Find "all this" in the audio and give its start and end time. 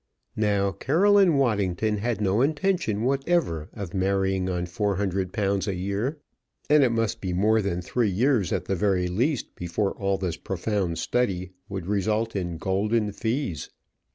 9.91-10.37